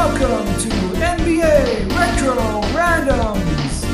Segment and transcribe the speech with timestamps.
[0.00, 2.34] welcome to NBA Retro
[2.72, 3.84] Randoms.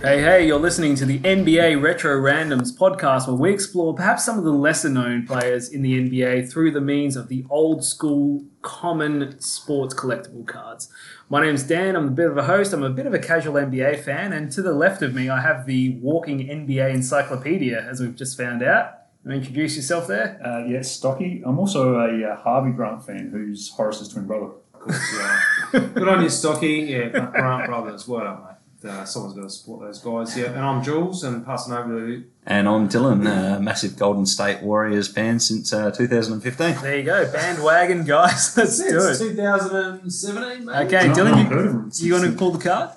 [0.00, 4.38] Hey, hey, you're listening to the NBA Retro Randoms podcast where we explore perhaps some
[4.38, 8.46] of the lesser known players in the NBA through the means of the old school
[8.62, 10.88] common sports collectible cards.
[11.28, 13.56] My name's Dan, I'm a bit of a host, I'm a bit of a casual
[13.56, 18.00] NBA fan, and to the left of me I have the walking NBA encyclopedia, as
[18.00, 18.97] we've just found out.
[19.28, 20.40] You wanna introduce yourself there?
[20.42, 21.42] Uh, yeah, Stocky.
[21.44, 24.52] I'm also a uh, Harvey Grant fan, who's Horace's twin brother.
[24.72, 25.40] Of course, yeah.
[25.94, 26.76] Good on you, Stocky.
[26.88, 28.08] Yeah, Grant Brothers.
[28.08, 28.42] Well done,
[28.82, 28.90] mate.
[28.90, 30.34] Uh, someone's got to support those guys.
[30.34, 34.62] Yeah, and I'm Jules, and passing over to And I'm Dylan, a massive Golden State
[34.62, 36.76] Warriors fan since uh, 2015.
[36.80, 38.54] There you go, bandwagon guys.
[38.56, 39.18] Let's do it.
[39.18, 40.86] 2017, mate.
[40.86, 42.92] Okay, No, Dylan, I've you, heard of you want to pull the card?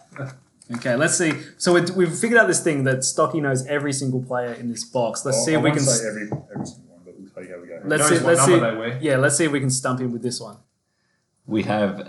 [0.75, 1.33] Okay, let's see.
[1.57, 4.83] So we we've figured out this thing that Stocky knows every single player in this
[4.83, 5.25] box.
[5.25, 5.87] Let's Well, see I if we won't can.
[5.87, 7.81] say every, every single one, but we'll tell you how we go.
[7.83, 8.23] Let's Knows see.
[8.23, 8.51] what Let's see.
[8.51, 8.99] number they wear.
[9.01, 10.57] Yeah, let's see if we can stump him with this one.
[11.45, 12.03] We have, uh,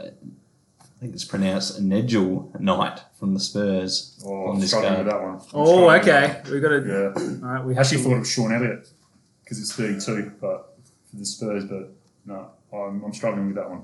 [0.80, 5.06] I think it's pronounced Nedgel Knight from the Spurs Oh, on I'm this struggling card.
[5.06, 5.32] with that one.
[5.34, 6.50] I'm Oh, struggling with okay.
[6.52, 6.80] We got to.
[6.80, 7.40] that one.
[7.40, 7.46] Yeah.
[7.48, 8.88] All right, we I have actually to- thought it was Sean Elliott
[9.42, 10.76] because it's 32, but
[11.10, 11.92] for the Spurs, but
[12.26, 13.82] no, I'm, I'm struggling with that one.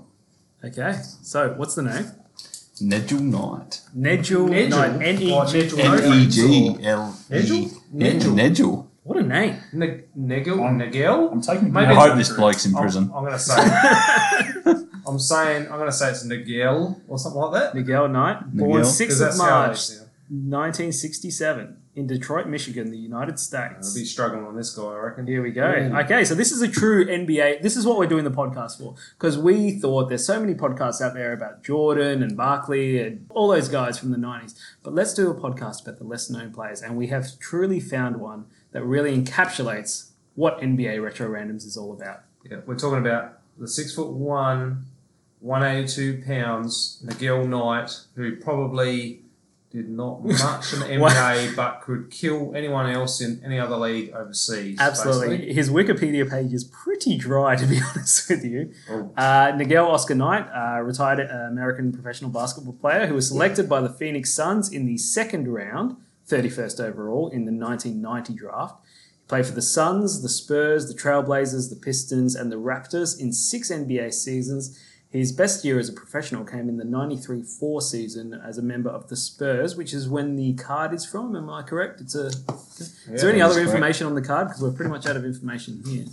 [0.65, 0.93] Okay,
[1.23, 2.07] so what's the name?
[2.83, 3.81] Nedgel Knight.
[3.97, 4.71] Nedgel Nedgel?
[4.71, 5.03] Knight.
[5.03, 5.59] N E Oh, G.
[5.63, 5.79] Nedgel.
[5.79, 7.35] N E G L E.
[7.35, 7.73] Nedgel?
[7.95, 8.35] Yeah, Nedgel.
[8.35, 8.85] Nedgel.
[9.05, 9.57] What a name.
[9.73, 10.61] Ne- Negel?
[10.63, 11.33] I'm- Negel?
[11.33, 13.05] I'm taking Maybe I it's hope this bloke's in I'm, prison.
[13.15, 13.55] I'm going to say.
[15.07, 15.63] I'm saying.
[15.71, 17.75] I'm going to say it's Negel or something like that.
[17.75, 18.85] Miguel Knight, born Miguel.
[18.85, 20.08] 6th 'Cause of that's how they March, sound.
[20.31, 23.89] 1967, in Detroit, Michigan, the United States.
[23.89, 25.27] I'll be struggling on this guy, I reckon.
[25.27, 25.63] Here we go.
[25.63, 26.05] Mm.
[26.05, 27.63] Okay, so this is a true NBA.
[27.63, 31.01] This is what we're doing the podcast for because we thought there's so many podcasts
[31.01, 34.55] out there about Jordan and Barkley and all those guys from the 90s.
[34.83, 36.83] But let's do a podcast about the less known players.
[36.83, 41.93] And we have truly found one that really encapsulates what NBA Retro Randoms is all
[41.93, 42.21] about.
[42.49, 44.85] Yeah, we're talking about the six foot one,
[45.41, 49.23] 182 pounds, Miguel Knight, who probably
[49.71, 54.11] did not much in the NBA but could kill anyone else in any other league
[54.13, 54.79] overseas.
[54.81, 55.29] Absolutely.
[55.29, 55.55] basically.
[55.55, 58.73] His Wikipedia page is pretty dry, to be honest with you.
[58.89, 59.13] Oh.
[59.17, 63.81] Uh, Nigel Oscar Knight, uh, retired uh, American professional basketball player who was selected by
[63.81, 65.97] the Phoenix Suns in the second round,
[66.29, 68.77] 31st overall, in the 1990 draft.
[69.21, 73.35] He played for the Suns, the Spurs, the Trailblazers, the Pistons, and the Raptors in
[73.35, 74.83] six NBA seasons.
[75.11, 78.91] His best year as a professional came in the 93 4 season as a member
[78.91, 81.35] of the Spurs, which is when the card is from.
[81.35, 82.03] Am I correct?
[82.03, 82.27] It's a.
[82.27, 83.69] is there any other is correct.
[83.71, 84.49] information on the card?
[84.49, 86.05] Because we're pretty much out of information here.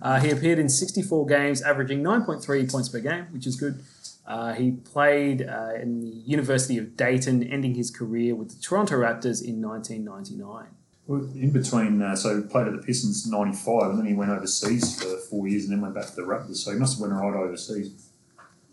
[0.00, 3.82] Uh, he appeared in 64 games, averaging 9.3 points per game, which is good.
[4.24, 8.96] Uh, he played uh, in the University of Dayton, ending his career with the Toronto
[8.96, 10.66] Raptors in 1999.
[11.08, 14.14] Well, In between, uh, so he played at the Pistons in 95, and then he
[14.14, 16.56] went overseas for four years and then went back to the Raptors.
[16.56, 18.05] So he must have went right overseas.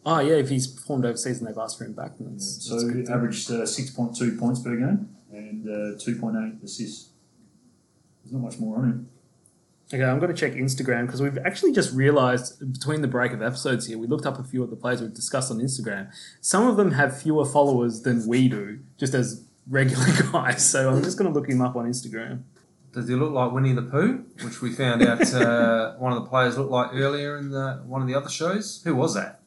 [0.06, 2.74] Oh, yeah, if he's performed overseas and they've asked for him back, then that's, So
[2.76, 3.10] that's good.
[3.10, 7.10] averaged uh, 6.2 points per game and uh, 2.8 assists.
[8.24, 9.10] There's not much more on him.
[9.94, 13.42] Okay, I'm going to check Instagram because we've actually just realized between the break of
[13.42, 16.12] episodes here, we looked up a few of the players we've discussed on Instagram.
[16.42, 20.68] Some of them have fewer followers than we do, just as regular guys.
[20.68, 22.42] So I'm just going to look him up on Instagram.
[22.92, 26.30] Does he look like Winnie the Pooh, which we found out uh, one of the
[26.30, 28.82] players looked like earlier in the, one of the other shows?
[28.86, 29.42] Who was that?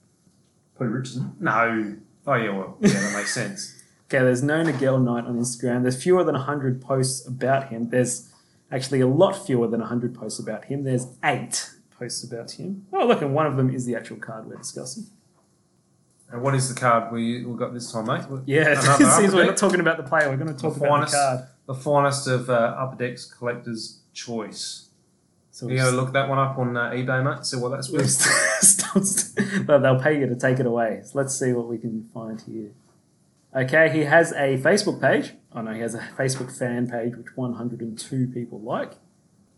[0.78, 1.34] Pooh Richardson.
[1.40, 1.96] No.
[2.26, 3.72] Oh, yeah, well, yeah, that makes sense.
[4.08, 5.82] Okay, there's no Nigel Knight on Instagram.
[5.82, 7.90] There's fewer than 100 posts about him.
[7.90, 8.32] There's
[8.70, 10.84] actually a lot fewer than 100 posts about him.
[10.84, 12.86] There's eight posts about him.
[12.92, 15.06] Oh, look, and one of them is the actual card we're discussing.
[16.30, 18.22] And what is the card we, we got this time, mate?
[18.46, 20.30] Yeah, it seems we're not talking about the player.
[20.30, 21.12] We're going to talk The about finest.
[21.12, 21.48] the card.
[21.66, 24.85] The finest of uh, Upper Decks Collector's Choice.
[25.56, 27.46] So You going to look that one up on uh, eBay, mate?
[27.46, 28.10] See what that's We've worth?
[28.60, 31.00] st- Well, they'll pay you to take it away.
[31.02, 32.72] So let's see what we can find here.
[33.54, 35.32] Okay, he has a Facebook page.
[35.54, 38.96] Oh no, he has a Facebook fan page which 102 people like.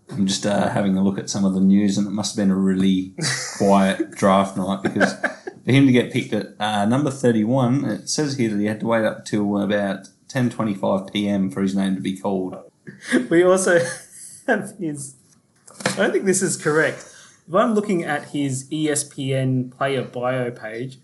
[0.08, 2.44] I'm just uh, having a look at some of the news, and it must have
[2.44, 3.14] been a really
[3.58, 8.36] quiet draft night because for him to get picked at uh, number 31, it says
[8.36, 11.50] here that he had to wait up till about 10:25 p.m.
[11.50, 12.56] for his name to be called.
[13.28, 13.80] We also
[14.46, 15.16] have his.
[15.84, 16.98] I don't think this is correct.
[17.48, 20.98] If I'm looking at his ESPN player bio page,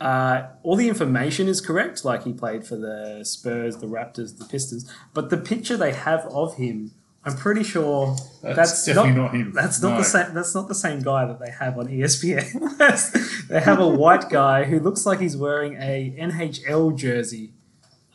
[0.00, 2.04] uh, all the information is correct.
[2.04, 4.90] Like he played for the Spurs, the Raptors, the Pistons.
[5.14, 6.92] But the picture they have of him,
[7.24, 9.52] I'm pretty sure That's, that's, definitely not, not, him.
[9.52, 9.98] That's not No.
[9.98, 10.34] the same.
[10.34, 13.48] That's not the same guy that they have on ESPN.
[13.48, 17.52] they have a white guy who looks like he's wearing a NHL jersey.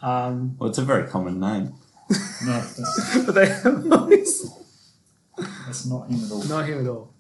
[0.02, 1.74] Um, Well, it's a very common name.
[2.46, 4.52] No, that's, but they have always
[5.38, 6.44] that's not him at all.
[6.46, 7.14] not him at all.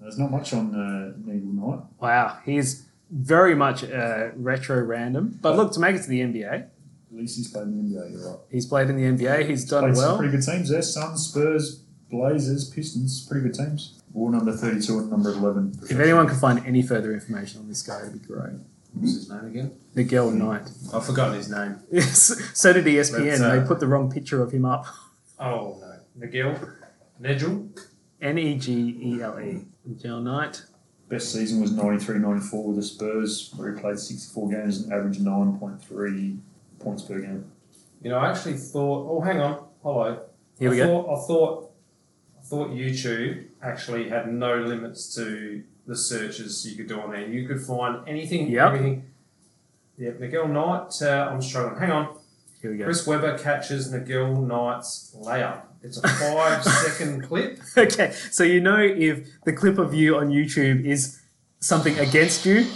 [0.00, 1.80] There's not much on uh, Needle Knight.
[2.00, 5.38] Wow, he's very much uh, retro random.
[5.40, 6.70] But look, to make it to the NBA, At
[7.10, 8.12] least he's played in the NBA.
[8.12, 8.38] You're right.
[8.50, 9.48] he's played in the NBA.
[9.48, 10.16] He's done Played some well.
[10.18, 10.82] pretty good teams there.
[10.82, 13.26] Suns, Spurs, Blazers, Pistons.
[13.26, 14.00] Pretty good teams.
[14.14, 15.78] All number 32 and number 11.
[15.90, 18.54] If anyone can find any further information on this guy, it'd be great.
[18.94, 19.72] What's his name again?
[19.94, 20.68] Miguel Knight.
[20.92, 21.76] I've forgotten his name.
[21.92, 22.18] Yes,
[22.54, 23.40] so did ESPN.
[23.40, 24.86] Uh, they put the wrong picture of him up.
[25.38, 26.58] Oh no, Miguel,
[27.20, 27.68] Negel.
[28.20, 28.72] N E G
[29.02, 29.64] E L E.
[29.84, 30.62] Miguel Knight.
[31.08, 35.20] Best season was 93 94 with the Spurs, where he played 64 games and averaged
[35.20, 36.38] 9.3
[36.80, 37.44] points per game.
[38.02, 39.06] You know, I actually thought.
[39.08, 39.64] Oh, hang on.
[39.82, 40.20] Hello.
[40.58, 41.02] Here we I go.
[41.02, 41.70] Thought, I thought.
[42.38, 47.26] I thought YouTube actually had no limits to the searches you could do on there.
[47.28, 48.66] You could find anything, Yep.
[48.66, 49.04] everything.
[49.98, 50.92] Yeah, Miguel Knight.
[51.02, 51.80] Uh, I'm struggling.
[51.80, 52.16] Hang on.
[52.66, 52.84] Here we go.
[52.86, 55.60] Chris Webber catches Miguel Knight's layup.
[55.84, 57.60] It's a five second clip.
[57.78, 61.20] Okay, so you know if the clip of you on YouTube is
[61.60, 62.66] something against you.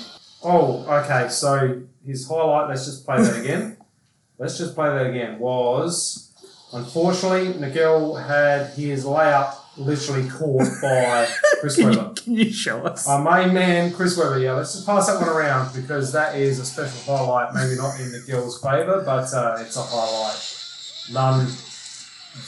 [0.45, 1.29] Oh, okay.
[1.29, 2.69] So his highlight.
[2.69, 3.79] Let's just play that again.
[4.39, 5.41] let's just play that again.
[5.41, 6.33] Was
[6.73, 11.29] unfortunately Miguel had his layup literally caught by
[11.61, 12.15] Chris Can you, Webber.
[12.15, 13.09] can you show us?
[13.09, 14.39] Our main man, Chris Webber.
[14.39, 17.55] Yeah, let's just pass that one around because that is a special highlight.
[17.55, 20.57] Maybe not in Miguel's favour, but uh, it's a highlight.
[21.13, 21.47] None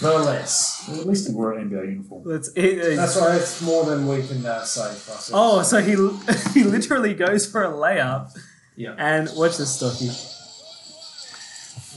[0.00, 0.84] the less.
[0.88, 2.22] Well, at least he wore an NBA uniform.
[2.24, 3.34] Let's, it, That's right.
[3.40, 5.30] It's more than we can uh, say for ourselves.
[5.32, 5.92] oh, so he
[6.60, 8.30] he literally goes for a layup.
[8.76, 8.94] Yeah.
[8.96, 10.10] And watch this, Stocky.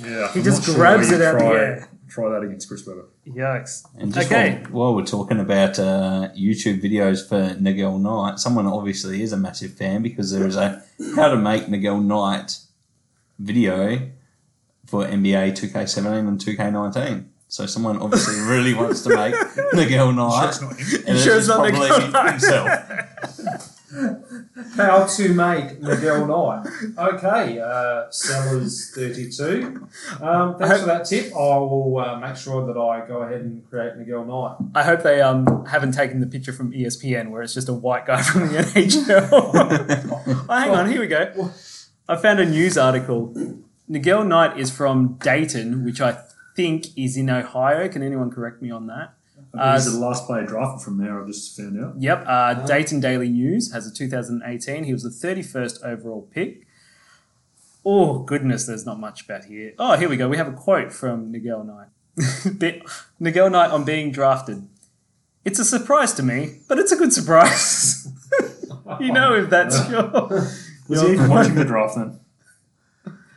[0.01, 1.89] Yeah, He I'm just not sure grabs it out the air.
[2.15, 3.07] Try that against Chris Webber.
[3.27, 3.83] Yikes.
[3.99, 4.61] And just Okay.
[4.69, 9.37] while, while we're talking about uh, YouTube videos for Nigel Knight, someone obviously is a
[9.37, 10.81] massive fan because there is a
[11.17, 12.57] how to make Nigel Knight
[13.37, 14.09] video
[14.85, 17.25] for NBA 2K17 and 2K19.
[17.49, 19.35] So someone obviously really wants to make
[19.73, 21.03] Nigel Sure, it's not him.
[21.07, 22.29] And Sure it's it's not probably Nigel Knight.
[22.31, 23.71] himself.
[24.75, 26.67] How to make Miguel Knight.
[26.97, 29.87] Okay, uh, Sellers 32.
[30.21, 31.33] Um, thanks for that tip.
[31.33, 34.57] I will uh, make sure that I go ahead and create Miguel Knight.
[34.75, 38.05] I hope they um haven't taken the picture from ESPN where it's just a white
[38.05, 39.29] guy from the NHL.
[40.49, 41.51] oh, hang on, here we go.
[42.07, 43.33] I found a news article.
[43.87, 46.17] Miguel Knight is from Dayton, which I
[46.55, 47.87] think is in Ohio.
[47.87, 49.13] Can anyone correct me on that?
[49.59, 51.19] I think he's the last player drafted from there.
[51.19, 51.95] I've just found out.
[51.99, 52.23] Yep.
[52.27, 54.83] Uh, Dayton Daily News has a 2018.
[54.83, 56.67] He was the 31st overall pick.
[57.85, 59.73] Oh, goodness, there's not much about here.
[59.77, 60.27] Oh, here we go.
[60.27, 61.87] We have a quote from Nigel Knight.
[62.59, 62.81] Be-
[63.19, 64.67] Nigel Knight on being drafted.
[65.43, 68.07] It's a surprise to me, but it's a good surprise.
[68.99, 70.09] you know if that's your.
[70.87, 72.19] Was your he even watching the draft then?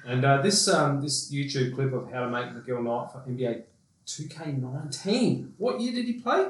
[0.06, 3.64] And uh, this um, this YouTube clip of how to make Miguel Knight for NBA
[4.08, 5.50] 2K19.
[5.58, 6.48] What year did he play?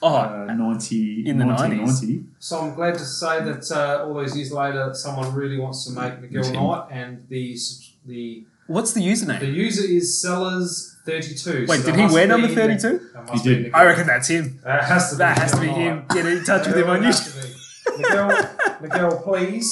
[0.00, 2.24] Oh, Uh, 90, In the 90s.
[2.38, 5.92] So I'm glad to say that uh, all those years later, someone really wants to
[5.92, 6.52] make Miguel Tim.
[6.54, 7.56] Knight, and the
[8.06, 9.40] the what's the username?
[9.40, 11.66] the user is Sellers 32.
[11.68, 13.00] Wait, so did he wear number 32?
[13.32, 13.72] He did.
[13.74, 14.60] I reckon that's him.
[14.62, 15.18] That has to be.
[15.18, 16.04] That has to be him.
[16.10, 17.40] Get in touch with him on It YouTube.
[17.42, 17.54] to be.
[18.02, 18.28] Miguel,
[18.82, 19.68] Miguel, please,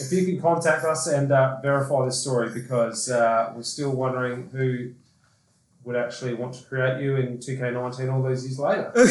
[0.00, 4.48] if you can contact us and uh, verify this story because uh, we're still wondering
[4.50, 4.92] who
[5.84, 8.92] would actually want to create you in 2K19 all those years later.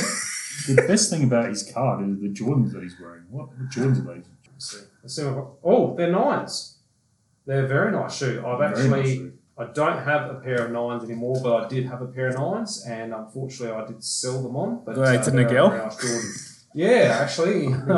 [0.65, 3.23] The best thing about his card is the Jordans that he's wearing.
[3.29, 4.25] What, what Jordans are these?
[4.51, 4.85] Let's see.
[5.03, 6.79] Let's see what- oh, they're nines.
[7.45, 8.43] They're a very nice shoe.
[8.45, 9.39] I've Very actually, nice suit.
[9.57, 12.35] I don't have a pair of nines anymore, but I did have a pair of
[12.35, 14.81] nines, and unfortunately, I did sell them on.
[14.83, 15.43] But Right, uh, to they're
[16.73, 16.87] a Miguel?
[16.87, 17.71] very nice Jordan.
[17.87, 17.97] Yeah,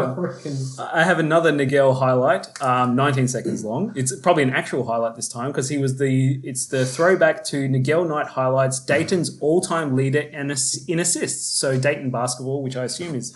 [0.83, 3.91] actually, I have another Nigel highlight, um, 19 seconds long.
[3.95, 6.39] It's probably an actual highlight this time because he was the.
[6.43, 11.59] It's the throwback to Nigel Knight highlights Dayton's all-time leader in, ass- in assists.
[11.59, 13.35] So Dayton basketball, which I assume is.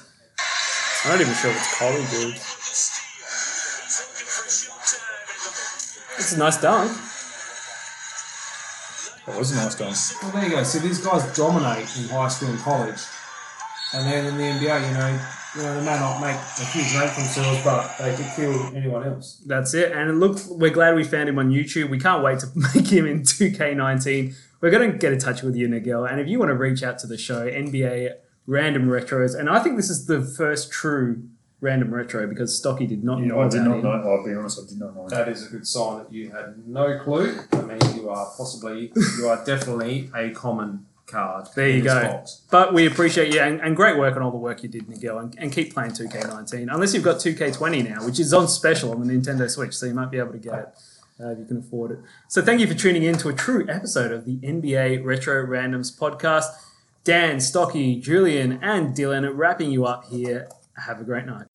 [1.05, 2.35] I'm not even sure if it's college dude.
[6.15, 6.91] It's a nice dunk.
[9.25, 10.15] That was a nice dance.
[10.21, 10.63] Well, there you go.
[10.63, 12.99] See, these guys dominate in high school and college,
[13.93, 15.19] and then in the NBA, you know,
[15.55, 18.75] you know, they may not make a huge name for themselves, but they could kill
[18.75, 19.41] anyone else.
[19.45, 19.91] That's it.
[19.91, 21.89] And look, we're glad we found him on YouTube.
[21.89, 24.35] We can't wait to make him in 2K19.
[24.61, 26.05] We're going to get in touch with you, Nigel.
[26.05, 28.13] And if you want to reach out to the show, NBA
[28.47, 31.23] Random Retros, and I think this is the first true
[31.61, 33.83] random retro because Stocky did not Yeah, know I did not him.
[33.83, 33.91] know.
[33.91, 35.07] I'll be honest, I did not know.
[35.07, 37.39] That is a good sign that you had no clue.
[37.53, 41.47] I mean, you are possibly, you are definitely a common card.
[41.55, 42.01] There you go.
[42.01, 42.41] Box.
[42.51, 45.19] But we appreciate you and, and great work on all the work you did, Miguel,
[45.19, 46.67] and, and keep playing 2K19.
[46.73, 49.93] Unless you've got 2K20 now, which is on special on the Nintendo Switch, so you
[49.93, 50.69] might be able to get it
[51.21, 51.99] uh, if you can afford it.
[52.27, 55.97] So thank you for tuning in to a true episode of the NBA Retro Randoms
[55.97, 56.47] podcast.
[57.03, 61.45] Dan, Stocky, Julian, and Dylan wrapping you up here Have a great night.